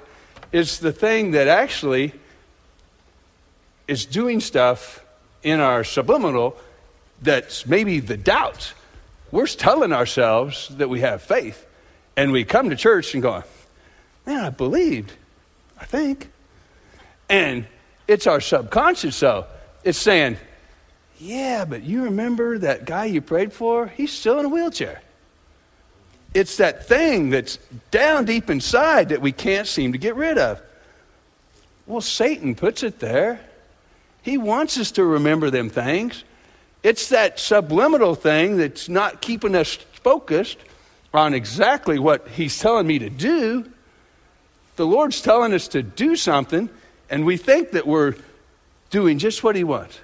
[0.52, 2.14] is the thing that actually
[3.88, 5.04] is doing stuff
[5.44, 6.58] in our subliminal
[7.22, 8.74] that's maybe the doubts.
[9.32, 11.66] We're telling ourselves that we have faith,
[12.16, 13.44] and we come to church and go,
[14.26, 15.14] Man, I believed,
[15.80, 16.30] I think.
[17.30, 17.66] And
[18.08, 19.46] it's our subconscious, though.
[19.84, 20.38] It's saying,
[21.18, 23.88] Yeah, but you remember that guy you prayed for?
[23.88, 25.02] He's still in a wheelchair.
[26.34, 27.58] It's that thing that's
[27.90, 30.62] down deep inside that we can't seem to get rid of.
[31.86, 33.40] Well, Satan puts it there.
[34.22, 36.24] He wants us to remember them things.
[36.88, 40.58] It's that subliminal thing that's not keeping us focused
[41.14, 43.70] on exactly what he's telling me to do.
[44.78, 46.70] The Lord's telling us to do something,
[47.10, 48.16] and we think that we're
[48.90, 50.00] doing just what he wants.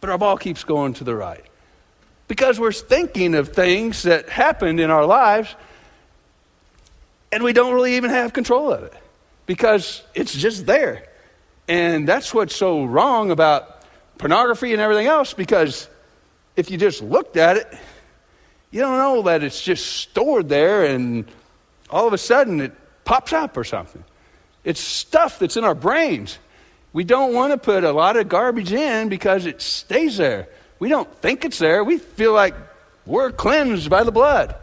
[0.00, 1.44] But our ball keeps going to the right
[2.28, 5.56] because we're thinking of things that happened in our lives
[7.32, 8.94] and we don't really even have control of it
[9.46, 11.08] because it's just there.
[11.66, 13.71] And that's what's so wrong about
[14.22, 15.88] pornography and everything else because
[16.54, 17.66] if you just looked at it,
[18.70, 21.26] you don't know that it's just stored there and
[21.90, 22.72] all of a sudden it
[23.04, 24.04] pops up or something.
[24.62, 26.38] It's stuff that's in our brains.
[26.92, 30.48] We don't want to put a lot of garbage in because it stays there.
[30.78, 31.82] We don't think it's there.
[31.82, 32.54] We feel like
[33.04, 34.54] we're cleansed by the blood.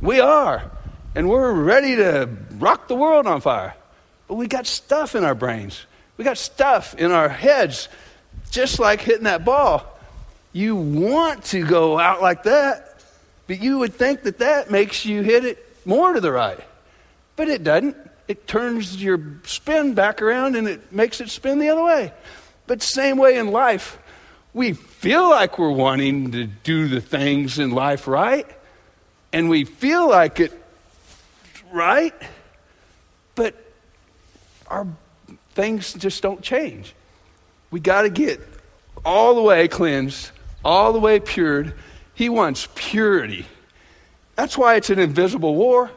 [0.00, 0.70] We are.
[1.14, 3.74] And we're ready to rock the world on fire.
[4.28, 5.84] But we got stuff in our brains.
[6.16, 7.88] We got stuff in our heads,
[8.54, 9.98] just like hitting that ball.
[10.52, 13.02] You want to go out like that,
[13.46, 16.60] but you would think that that makes you hit it more to the right.
[17.36, 17.96] But it doesn't.
[18.28, 22.12] It turns your spin back around and it makes it spin the other way.
[22.66, 23.98] But same way in life
[24.54, 28.46] we feel like we're wanting to do the things in life right,
[29.32, 30.52] and we feel like it
[31.72, 32.14] right,
[33.34, 33.56] but
[34.68, 34.86] our
[35.50, 36.94] things just don't change.
[37.74, 38.40] We got to get
[39.04, 40.30] all the way cleansed,
[40.64, 41.74] all the way pured.
[42.14, 43.46] He wants purity.
[44.36, 45.90] That's why it's an invisible war.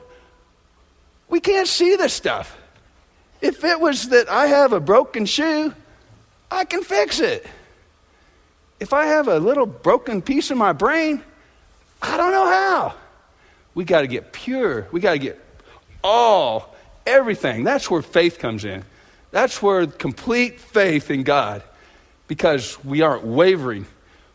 [1.29, 2.57] We can't see this stuff.
[3.41, 5.71] If it was that I have a broken shoe,
[6.49, 7.45] I can fix it
[8.79, 11.21] if I have a little broken piece of my brain,
[12.01, 12.95] I don't know how.
[13.73, 14.87] We got to get pure.
[14.91, 15.39] We got to get
[16.03, 17.63] all, everything.
[17.63, 18.83] That's where faith comes in.
[19.31, 21.63] That's where complete faith in God,
[22.27, 23.85] because we aren't wavering.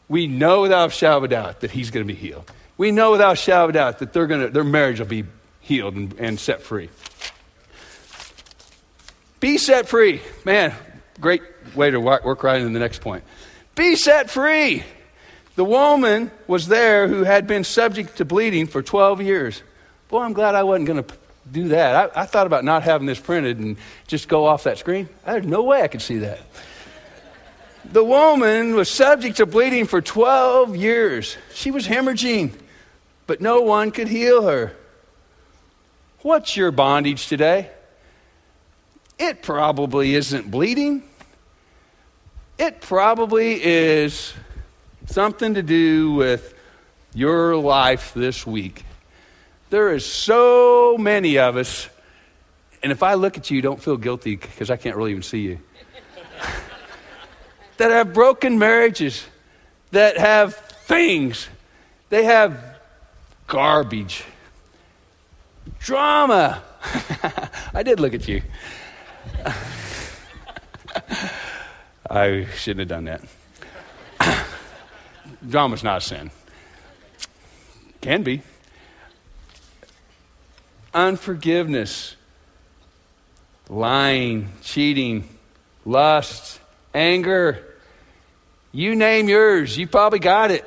[0.09, 2.51] We know without a shadow of doubt that He's going to be healed.
[2.77, 5.25] We know without a shadow of doubt that they're gonna, their marriage will be
[5.61, 6.91] healed and, and set free.
[9.41, 10.21] Be set free.
[10.45, 10.75] Man,
[11.21, 11.43] great
[11.75, 13.25] way to work right into the next point.
[13.75, 14.85] Be set free.
[15.57, 19.63] The woman was there who had been subject to bleeding for 12 years.
[20.09, 21.15] Boy, I'm glad I wasn't going to
[21.51, 22.13] do that.
[22.17, 23.77] I, I, thought about not having this printed and
[24.07, 25.09] just go off that screen.
[25.27, 26.41] There's no way I could see that.
[27.85, 31.37] The woman was subject to bleeding for 12 years.
[31.53, 32.53] She was hemorrhaging,
[33.27, 34.73] but no one could heal her.
[36.21, 37.71] What's your bondage today?
[39.19, 41.03] It probably isn't bleeding.
[42.59, 44.33] It probably is
[45.07, 46.55] something to do with
[47.15, 48.85] your life this week.
[49.73, 51.89] There is so many of us,
[52.83, 55.41] and if I look at you, don't feel guilty because I can't really even see
[55.41, 55.61] you,
[57.79, 59.25] that have broken marriages,
[59.93, 61.49] that have things,
[62.11, 62.63] they have
[63.47, 64.25] garbage,
[65.79, 66.63] drama.
[67.73, 68.43] I did look at you.
[72.11, 73.23] I shouldn't have done that.
[75.49, 76.31] Drama's not a sin.
[78.03, 78.43] Can be.
[80.95, 82.17] Unforgiveness,
[83.69, 85.29] lying, cheating,
[85.85, 86.61] lust,
[86.95, 87.65] anger.
[88.73, 89.77] You name yours.
[89.77, 90.65] You probably got it.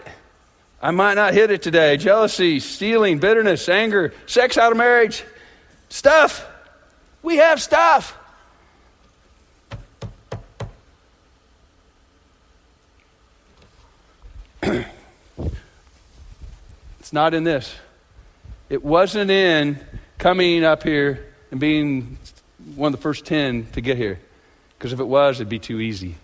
[0.81, 1.97] I might not hit it today.
[1.97, 5.23] Jealousy, stealing, bitterness, anger, sex out of marriage,
[5.89, 6.47] stuff.
[7.23, 8.15] We have stuff.
[16.99, 17.73] it's not in this.
[18.69, 19.79] It wasn't in
[20.17, 22.17] coming up here and being
[22.75, 24.19] one of the first 10 to get here.
[24.77, 26.15] Because if it was, it'd be too easy.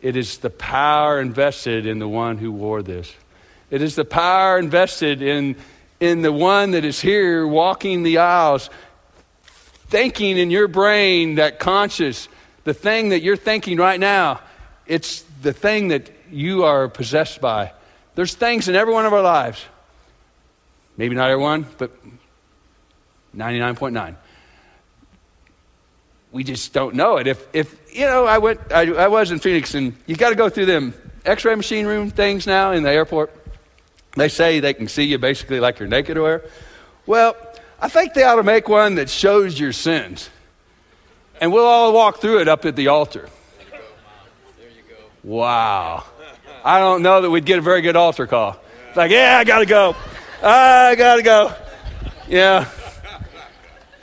[0.00, 3.12] It is the power invested in the one who wore this.
[3.70, 5.56] It is the power invested in,
[6.00, 8.70] in the one that is here walking the aisles,
[9.88, 12.28] thinking in your brain that conscious,
[12.64, 14.40] the thing that you're thinking right now,
[14.86, 17.72] it's the thing that you are possessed by.
[18.14, 19.64] There's things in every one of our lives.
[20.96, 21.92] Maybe not everyone, but
[23.36, 24.16] 99.9
[26.32, 27.26] we just don't know it.
[27.26, 30.34] If, if you know, I went, I, I was in Phoenix, and you got to
[30.34, 33.34] go through them X-ray machine room things now in the airport.
[34.16, 36.44] They say they can see you basically like you're naked or
[37.06, 37.36] Well,
[37.80, 40.28] I think they ought to make one that shows your sins,
[41.40, 43.28] and we'll all walk through it up at the altar.
[44.58, 44.96] There you go.
[45.22, 46.04] Wow,
[46.64, 48.56] I don't know that we'd get a very good altar call.
[48.88, 49.94] It's like, yeah, I got to go.
[50.42, 51.54] I got to go.
[52.28, 52.68] Yeah,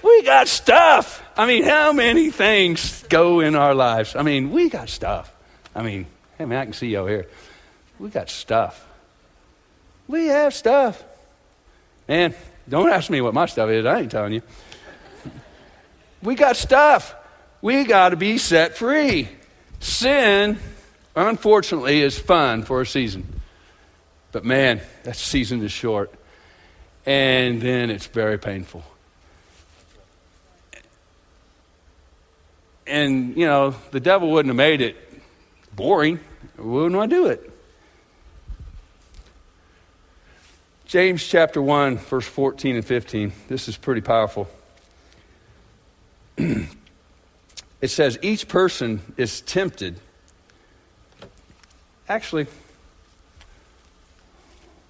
[0.06, 1.24] we got stuff.
[1.36, 4.16] I mean, how many things go in our lives?
[4.16, 5.34] I mean, we got stuff.
[5.74, 6.06] I mean,
[6.38, 7.28] hey, man, I can see over here.
[7.98, 8.88] We got stuff.
[10.08, 11.04] We have stuff.
[12.08, 12.36] Man,
[12.70, 13.86] don't ask me what my stuff is.
[13.86, 14.44] I ain't telling you.
[16.22, 17.16] we got stuff.
[17.62, 19.28] We got to be set free.
[19.80, 20.60] Sin,
[21.16, 23.42] unfortunately, is fun for a season.
[24.32, 26.14] But man, that season is short.
[27.08, 28.84] And then it's very painful.
[32.88, 34.96] And, you know, the devil wouldn't have made it
[35.76, 36.20] boring.
[36.58, 37.52] Wouldn't want to do it.
[40.86, 43.34] James chapter 1, verse 14 and 15.
[43.48, 44.48] This is pretty powerful.
[46.38, 46.68] it
[47.88, 50.00] says, Each person is tempted.
[52.08, 52.46] Actually,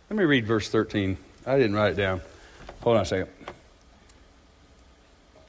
[0.10, 1.18] let me read verse 13.
[1.46, 2.22] I didn't write it down.
[2.82, 3.30] Hold on a second.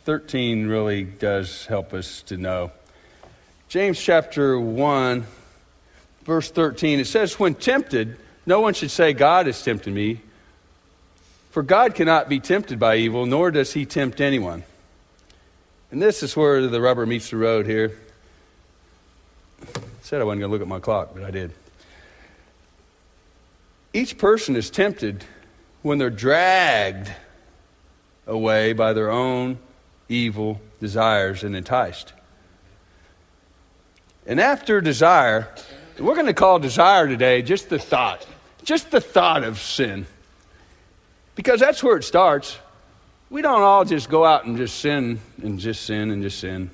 [0.07, 2.71] 13 really does help us to know.
[3.67, 5.27] James chapter 1,
[6.23, 8.17] verse 13, it says, When tempted,
[8.47, 10.21] no one should say, God has tempted me.
[11.51, 14.63] For God cannot be tempted by evil, nor does he tempt anyone.
[15.91, 17.99] And this is where the rubber meets the road here.
[19.75, 21.51] I said I wasn't going to look at my clock, but I did.
[23.93, 25.25] Each person is tempted
[25.83, 27.11] when they're dragged
[28.29, 29.59] away by their own
[30.09, 32.13] evil desires and enticed.
[34.27, 35.49] And after desire,
[35.99, 38.27] we're going to call desire today just the thought,
[38.65, 40.07] just the thought of sin.
[41.35, 42.59] Because that's where it starts.
[43.31, 46.71] We don't all just go out and just sin and just sin and just sin.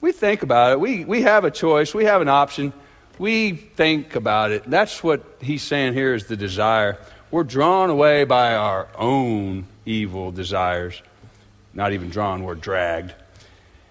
[0.00, 0.80] We think about it.
[0.80, 1.94] We, we have a choice.
[1.94, 2.72] We have an option.
[3.18, 4.64] We think about it.
[4.68, 6.98] That's what he's saying here is the desire.
[7.30, 11.02] We're drawn away by our own evil desires
[11.74, 13.14] not even drawn, we're dragged.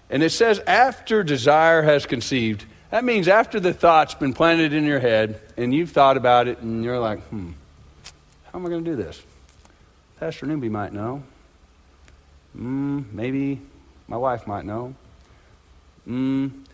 [0.09, 2.65] And it says, after desire has conceived.
[2.89, 6.59] That means after the thought's been planted in your head and you've thought about it
[6.59, 7.51] and you're like, hmm,
[8.51, 9.21] how am I going to do this?
[10.19, 11.23] Pastor Newby might know.
[12.57, 13.61] Mm, maybe
[14.07, 14.93] my wife might know.
[16.07, 16.65] Mm.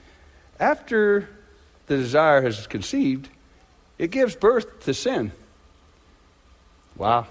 [0.60, 1.30] After
[1.86, 3.30] the desire has conceived,
[4.00, 5.32] it gives birth to sin.
[6.96, 7.28] Wow.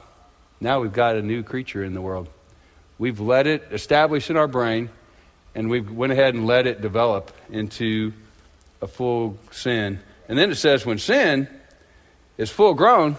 [0.60, 2.28] Now we've got a new creature in the world.
[2.98, 4.90] We've let it establish in our brain,
[5.54, 8.12] and we've went ahead and let it develop into
[8.80, 10.00] a full sin.
[10.28, 11.48] And then it says when sin
[12.38, 13.16] is full grown,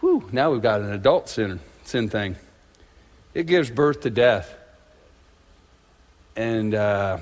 [0.00, 2.36] whew, now we've got an adult sin, sin thing.
[3.34, 4.54] It gives birth to death.
[6.36, 7.18] And uh,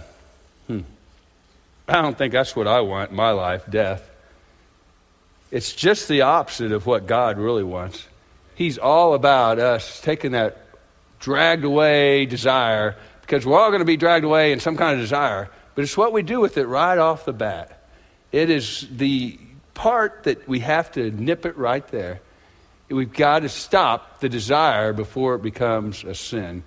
[0.67, 0.81] hmm,
[1.87, 4.09] I don't think that's what I want in my life death.
[5.51, 8.07] It's just the opposite of what God really wants.
[8.55, 10.68] He's all about us taking that
[11.21, 15.01] dragged away desire, because we're all going to be dragged away in some kind of
[15.01, 17.83] desire, but it's what we do with it right off the bat.
[18.33, 19.39] It is the
[19.75, 22.21] part that we have to nip it right there.
[22.89, 26.63] We've got to stop the desire before it becomes a sin,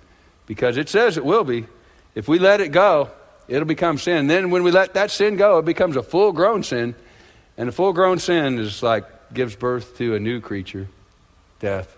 [0.46, 1.66] because it says it will be.
[2.14, 3.10] If we let it go,
[3.48, 4.26] it'll become sin.
[4.28, 6.94] Then when we let that sin go, it becomes a full grown sin.
[7.56, 10.88] And a full grown sin is like gives birth to a new creature
[11.58, 11.96] death.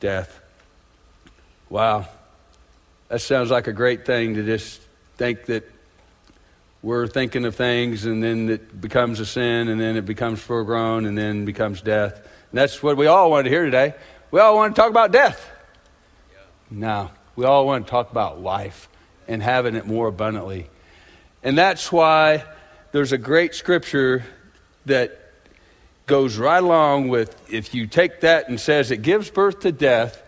[0.00, 0.40] Death.
[1.68, 2.06] Wow.
[3.08, 4.80] That sounds like a great thing to just
[5.16, 5.64] think that
[6.82, 10.64] we're thinking of things and then it becomes a sin and then it becomes full
[10.64, 12.14] grown and then becomes death.
[12.14, 13.94] And that's what we all wanted to hear today.
[14.30, 15.50] We all want to talk about death.
[16.70, 18.88] No, we all want to talk about life
[19.28, 20.68] and having it more abundantly.
[21.42, 22.44] And that's why
[22.92, 24.24] there's a great scripture
[24.86, 25.20] that
[26.06, 30.22] goes right along with if you take that and says it gives birth to death,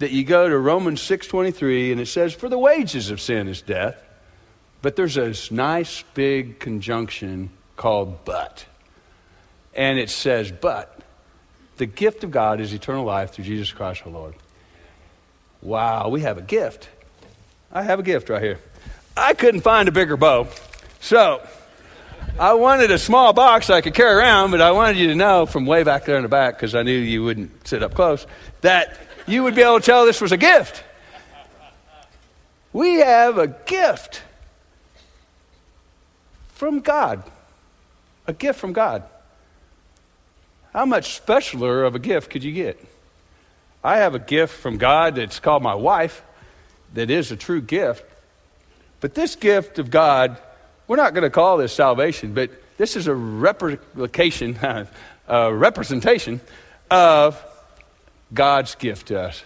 [0.00, 3.62] that you go to Romans 6:23 and it says for the wages of sin is
[3.62, 4.02] death.
[4.82, 8.64] But there's this nice big conjunction called but.
[9.74, 11.00] And it says but
[11.76, 14.34] the gift of God is eternal life through Jesus Christ our Lord.
[15.62, 16.88] Wow, we have a gift.
[17.70, 18.58] I have a gift right here.
[19.16, 20.48] I couldn't find a bigger bow.
[21.00, 21.46] So,
[22.38, 25.46] I wanted a small box I could carry around, but I wanted you to know
[25.46, 28.26] from way back there in the back, because I knew you wouldn't sit up close,
[28.62, 28.98] that
[29.30, 30.82] you would be able to tell this was a gift.
[32.72, 34.22] We have a gift
[36.54, 37.22] from God.
[38.26, 39.02] A gift from God.
[40.72, 42.84] How much specialer of a gift could you get?
[43.82, 46.22] I have a gift from God that's called my wife,
[46.94, 48.04] that is a true gift.
[49.00, 50.36] But this gift of God,
[50.86, 54.56] we're not going to call this salvation, but this is a replication,
[55.28, 56.40] a representation
[56.90, 57.42] of
[58.32, 59.42] God's gift to us.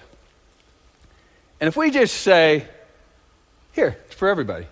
[1.61, 2.67] And if we just say,
[3.73, 4.67] here, it's for everybody,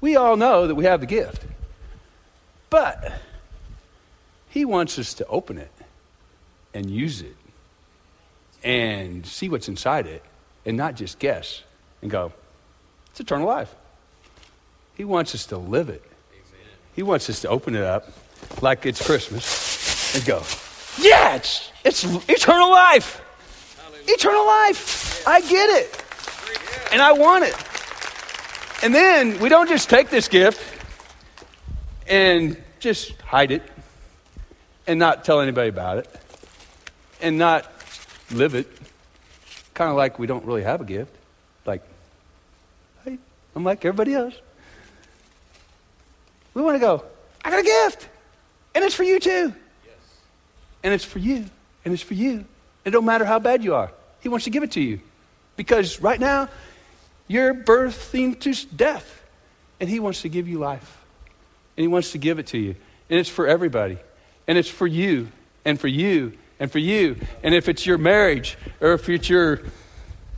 [0.00, 1.44] we all know that we have the gift.
[2.70, 3.12] But
[4.48, 5.70] He wants us to open it
[6.72, 7.36] and use it
[8.62, 10.22] and see what's inside it
[10.64, 11.62] and not just guess
[12.02, 12.32] and go,
[13.10, 13.74] it's eternal life.
[14.94, 16.02] He wants us to live it.
[16.96, 18.10] He wants us to open it up
[18.62, 20.42] like it's Christmas and go,
[20.98, 23.20] yeah, it's, it's eternal life.
[24.06, 25.26] Eternal life.
[25.26, 26.04] I get it.
[26.92, 27.54] And I want it.
[28.82, 30.60] And then we don't just take this gift
[32.06, 33.62] and just hide it
[34.86, 36.08] and not tell anybody about it
[37.20, 37.70] and not
[38.30, 38.68] live it.
[39.72, 41.14] Kind of like we don't really have a gift.
[41.64, 41.82] Like,
[43.04, 43.18] hey,
[43.56, 44.34] I'm like everybody else.
[46.52, 47.04] We want to go,
[47.44, 48.08] I got a gift.
[48.74, 49.54] And it's for you too.
[50.84, 51.46] And it's for you.
[51.84, 52.30] And it's for you.
[52.30, 52.46] And
[52.84, 53.90] it don't matter how bad you are.
[54.20, 55.00] He wants to give it to you.
[55.56, 56.48] Because right now,
[57.26, 59.22] you're birthing to death.
[59.80, 61.04] And he wants to give you life.
[61.76, 62.76] And he wants to give it to you.
[63.10, 63.98] And it's for everybody.
[64.46, 65.28] And it's for you.
[65.64, 67.16] And for you and for you.
[67.42, 69.62] And if it's your marriage, or if it's your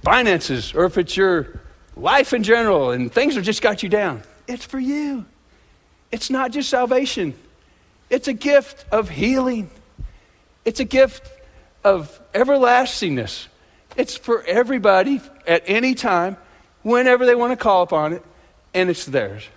[0.02, 1.60] finances, or if it's your
[1.96, 5.24] life in general, and things have just got you down, it's for you.
[6.12, 7.34] It's not just salvation,
[8.10, 9.70] it's a gift of healing,
[10.66, 11.30] it's a gift
[11.82, 13.46] of everlastingness.
[13.96, 16.36] It's for everybody at any time,
[16.82, 18.22] whenever they want to call upon it,
[18.74, 19.48] and it's theirs.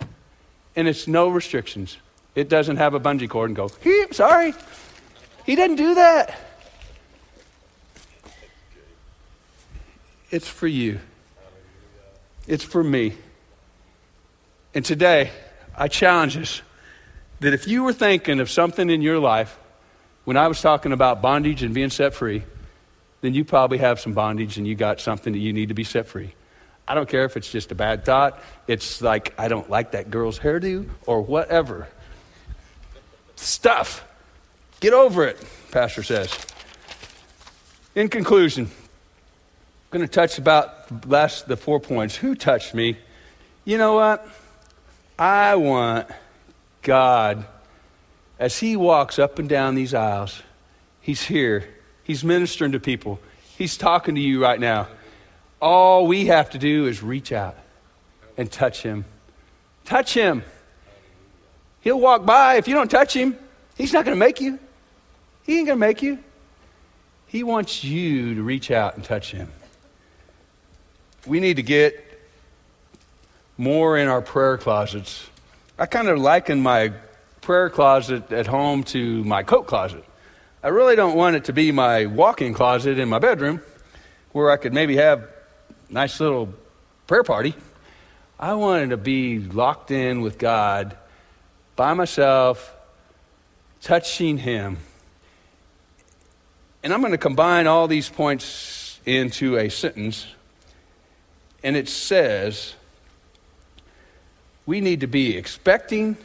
[0.75, 1.97] And it's no restrictions.
[2.35, 3.69] It doesn't have a bungee cord and go,
[4.11, 4.53] sorry.
[5.45, 6.39] He doesn't do that.
[10.31, 10.99] It's for you.
[12.47, 13.15] It's for me.
[14.75, 15.31] And today,
[15.75, 16.61] I challenge us
[17.39, 19.58] that if you were thinking of something in your life
[20.29, 22.43] when I was talking about bondage and being set free,
[23.21, 25.83] then you probably have some bondage and you got something that you need to be
[25.83, 26.35] set free.
[26.87, 30.11] I don't care if it's just a bad thought, it's like, I don't like that
[30.11, 31.87] girl's hairdo, or whatever.
[33.37, 34.05] Stuff.
[34.81, 36.31] Get over it, Pastor says.
[37.95, 38.69] In conclusion, I'm
[39.97, 42.15] going to touch about last the four points.
[42.15, 42.99] Who touched me?
[43.65, 44.27] You know what?
[45.17, 46.07] I want
[46.83, 47.47] God
[48.39, 50.41] as He walks up and down these aisles.
[51.01, 51.69] He's here.
[52.03, 53.19] He's ministering to people.
[53.57, 54.87] He's talking to you right now.
[55.61, 57.55] All we have to do is reach out
[58.37, 59.05] and touch Him.
[59.85, 60.43] Touch Him.
[61.81, 62.55] He'll walk by.
[62.55, 63.37] If you don't touch Him,
[63.77, 64.57] He's not going to make you.
[65.43, 66.19] He ain't going to make you.
[67.27, 69.51] He wants you to reach out and touch Him
[71.25, 72.05] we need to get
[73.57, 75.27] more in our prayer closets.
[75.77, 76.93] I kind of liken my
[77.41, 80.03] prayer closet at home to my coat closet.
[80.63, 83.61] I really don't want it to be my walk-in closet in my bedroom
[84.31, 86.53] where I could maybe have a nice little
[87.07, 87.55] prayer party.
[88.39, 90.97] I wanted to be locked in with God
[91.75, 92.75] by myself,
[93.81, 94.77] touching Him.
[96.83, 100.27] And I'm going to combine all these points into a sentence
[101.63, 102.75] and it says
[104.65, 106.15] we need to be expecting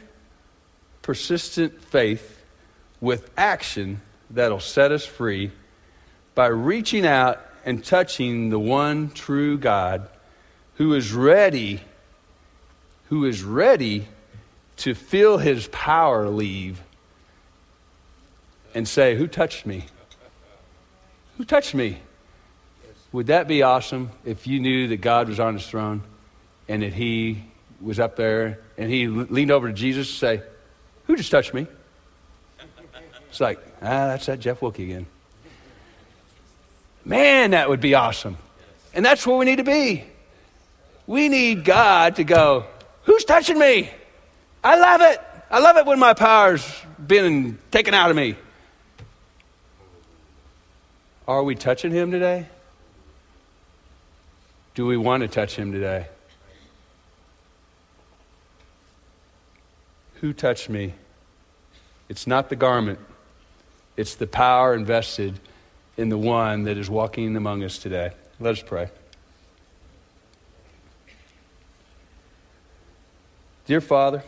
[1.05, 2.43] persistent faith
[2.99, 4.01] with action
[4.31, 5.51] that'll set us free
[6.33, 10.09] by reaching out and touching the one true God
[10.77, 11.79] who is ready
[13.09, 14.07] who is ready
[14.77, 16.81] to feel his power leave
[18.73, 19.85] and say who touched me?
[21.37, 21.99] Who touched me?
[23.11, 26.01] Would that be awesome if you knew that God was on his throne
[26.67, 27.43] and that he
[27.79, 30.47] was up there and he leaned over to Jesus and say,
[31.07, 31.67] Who just touched me?
[33.29, 35.05] It's like, ah, that's that Jeff Wilkie again.
[37.03, 38.37] Man, that would be awesome.
[38.93, 40.03] And that's where we need to be.
[41.05, 42.65] We need God to go,
[43.03, 43.91] Who's touching me?
[44.63, 45.21] I love it.
[45.51, 46.65] I love it when my power's
[47.05, 48.35] been taken out of me.
[51.27, 52.47] Are we touching Him today?
[54.73, 56.07] Do we want to touch Him today?
[60.21, 60.93] Who touched me?
[62.09, 62.99] It's not the garment,
[63.97, 65.39] it's the power invested
[65.97, 68.11] in the one that is walking among us today.
[68.39, 68.89] Let us pray.
[73.65, 74.23] Dear Father,